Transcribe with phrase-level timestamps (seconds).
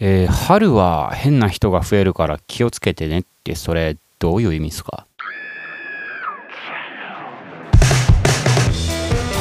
[0.00, 5.06] えー、春は変な人が増えるから気をつけてねってそれどういう意味ですか？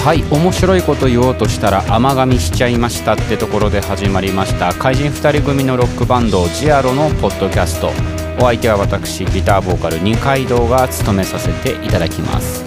[0.06, 4.74] はい面白いこと言おうとしたら甘噛みしちゃいましたってところで始まりました。
[4.74, 7.90] 怪人2人組のロックバンドジアロのポッドキャスト。
[8.38, 12.66] お相手は私ギターボーカル二階堂が務めさせていただきます。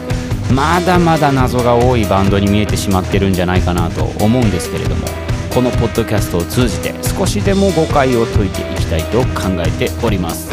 [0.54, 5.25] まだまだ謎が多いバンドに見えてしまってるんじゃないかなと思うんですけれども。
[5.56, 10.50] このポッドキャストを通じて少しでも誤解を解いていきたいと考えております。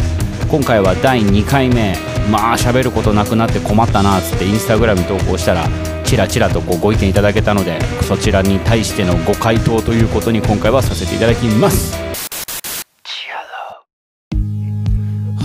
[0.49, 1.97] 今回は第2回目。
[2.31, 5.67] まあ喋ることなくなって困ったなっつってインスタグラム投稿したら
[6.05, 12.01] ちらちらとこうご意見いただけたのでそちらに対してのご回答ということに今回はさせていただきます。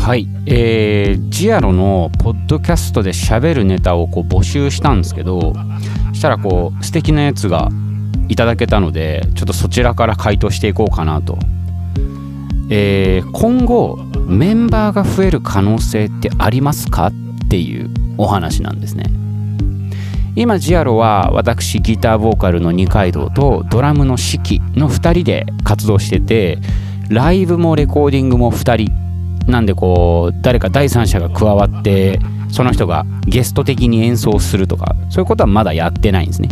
[0.07, 0.29] はい。
[0.47, 5.53] えー、ジアロのポッドキャストで喋るネタをこう募集したんですけど
[6.13, 7.69] したらこう素敵なやつが
[8.29, 11.39] いただけたのでちょっとそちらから回答していこうかなと、
[12.71, 13.97] えー、今後
[14.27, 17.13] メンバーが増える可能性ってありますかっ
[17.49, 19.05] ていうお話なんですね。
[20.37, 26.59] 今ジアロは私ギターボーカルの二階堂とドラムの四季の2人で活動してて
[27.09, 36.49] ライブもレコーディングも2人なんでこう誰か第三者が加わってその人がゲスト的に演奏するとかそういうことはまだやってないんですね。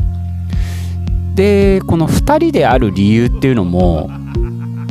[1.36, 4.10] でこの2人である理由っていうのも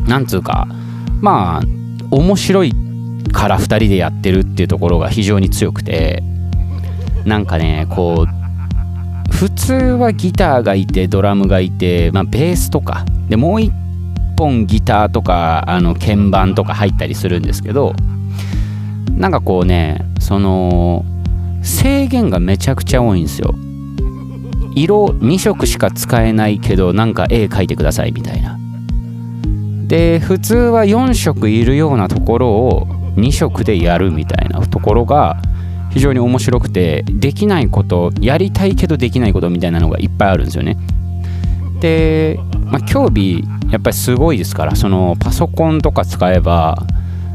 [0.08, 0.68] なんつうか
[1.20, 1.62] まあ
[2.12, 2.72] 面白い
[3.34, 6.24] から2人でやってるっていうところが非常に強くて
[7.26, 13.74] なんかねこう普通はギターがいてドラムがいて、まあ、ベースとかでもう一
[14.38, 17.94] 本ギターとかあの鍵盤とか入ったりするんですけど
[19.12, 21.04] なんかこうねその
[21.64, 23.56] 制限がめちゃくちゃ多いんですよ。
[24.76, 28.60] 色2色しか使えないけどなんか絵描いてくださいみたいな。
[29.88, 35.38] で普通は4色いるようなところを2色でやるみたいなところが
[35.92, 40.78] 非常に面白くてできないことやりたいけどできないことみたいなのがいっぱいあるんですよね。
[41.80, 46.78] で、まあ、競技やっぱりすごいですからそのパソコンとか使えば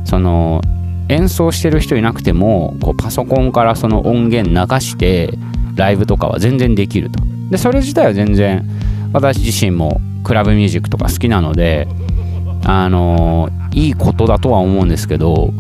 [0.04, 0.60] その
[1.08, 5.38] 演奏してる人いなくてもこうパソコンからその音源流して
[5.74, 7.29] ライブとかは全然できると。
[7.50, 8.64] でそれ自体は全然
[9.12, 11.88] 私自身もクラブミュージックとか好きなので
[12.64, 15.52] あのいいことだとは思うんですけど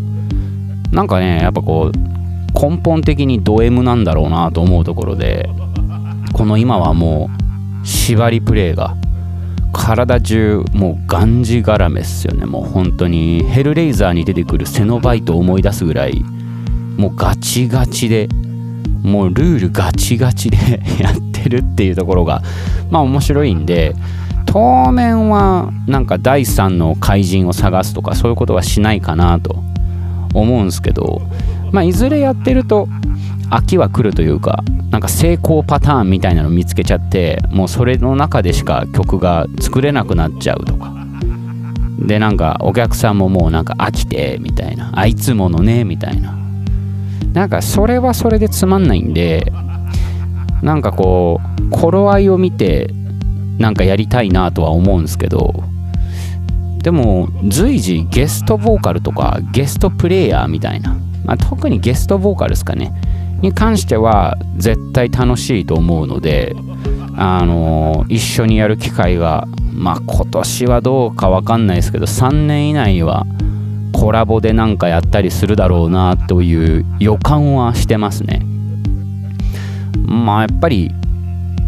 [0.92, 2.10] なんかねやっぱこう
[2.52, 5.48] 根本的にド M なんだろうなと思うところで
[6.32, 7.30] この今はも
[7.82, 8.96] う縛りプレイが
[9.72, 13.44] 体中もうがんじがらめっすよねもう本当に。
[13.44, 16.22] ヘルレイザーに出てくるセノバイトを思い出すぐらい
[16.96, 18.28] もうガチガチで
[19.02, 20.56] もうルールガチガチで
[21.00, 22.42] や ってるっていうところが
[22.90, 23.94] まあ面白いんで
[24.46, 29.62] 当面はなんか第3の怪人を探すとかそういうことはしないかなと
[30.34, 31.22] 思うんですけど
[31.72, 32.88] まあ、いずれやってると
[33.50, 40.94] 飽きは来るというかなんか成功パターンみたいなの見つけちゃってもうそれの中でしか曲が作れなくなっちゃうとか。
[41.98, 44.90] でなんかお客さんももうなんか飽きてみたいな。
[44.94, 46.36] あいつものねみたいな。
[47.32, 49.52] なんかそれはそれでつまんないんで
[50.62, 52.92] なんかこう頃合いを見て
[53.58, 55.54] なんかやりたいなとは思うんですけど
[56.82, 62.92] でも随時ゲストボーカルとかゲストプレイヤーみたいなまあ、特にゲストボーカルですかね
[63.40, 66.54] に関しては絶対楽しいと思うので
[67.16, 73.26] あの一緒にやる機会がまあ今年はどうか分かんないですけど3年以内には
[73.92, 78.42] コラボでなんかやったりするだろうなという予感はしてますね。
[79.98, 80.90] まあやっぱり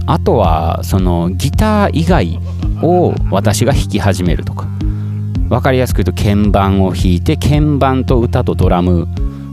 [0.06, 2.38] あとはそのギター以外
[2.82, 4.66] を私が弾き始めるとか。
[5.48, 9.06] 分かりやすく言うと鍵盤を弾いて鍵盤と歌とドラム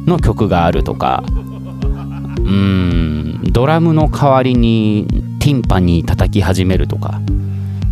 [0.06, 1.24] の曲があるとか。
[1.28, 3.41] うん。
[3.52, 5.06] ドラムの代わりに
[5.40, 7.19] ティンパニー叩き始めるとか。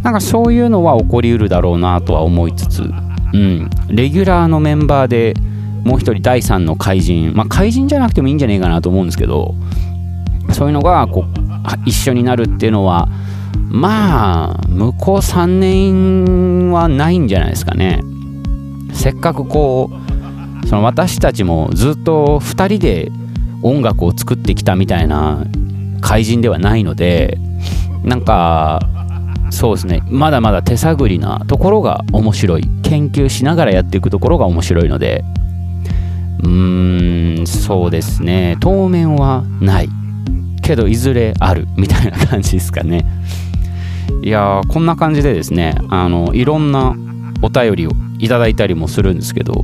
[0.03, 2.84] なんかそういうのは起こりうるだろうなとは思いつつ、
[3.34, 5.34] うん、レギュラーのメンバーで
[5.84, 7.34] もう一人第3の怪人。
[7.35, 9.53] まあ怪人じゃなくてもいいんじゃねえかなと思うんですけど。
[10.53, 11.26] そういうのがこう
[11.85, 13.08] 一緒になるっていうのは
[13.70, 18.02] まあ向こう3年はないんじゃないですかね。
[18.94, 19.91] せっかくこ
[20.64, 23.11] うその私たちもずっと2人で
[23.61, 25.46] 音楽を作ってきたみたいな
[26.02, 27.38] 怪人ではないので
[28.03, 28.79] なんか
[29.50, 30.02] そうですね。
[30.09, 32.64] まだまだ手探りなところが面白い。
[32.84, 35.23] 研究しながらやっていくところが面白いので。
[36.43, 38.58] うーんそうですね。
[38.59, 39.90] 当面はない。
[40.67, 43.05] けどいずれあるみたいな感じですかね。
[44.22, 46.96] いやーこんな感じでですねあのいろんな
[47.41, 49.64] お便りをいただいたりもするんですけど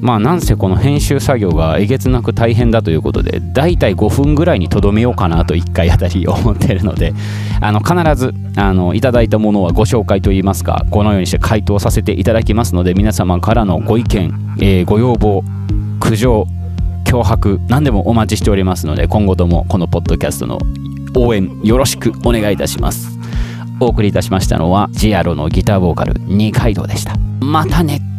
[0.00, 7.14] まあなんせこの編集作業がえげつなく大変だということでだいたい5分ぐらいにとどめようかなと1回あたり思ってるので
[7.60, 15.42] あの必ずあのいただいたものはご紹介といいますかこのようにして回答させていただきますので皆様からのご意見、えー、ご要望
[16.00, 16.46] 苦情
[17.06, 20.58] 脅迫何でもお待ちしておりますので今後ともこのポッドキャストの
[21.16, 23.16] 応援よろしくお願いいたします。
[23.78, 27.16] お送りいたしましたのはジアロのギターボーカル二階堂でした。
[27.40, 28.15] またね。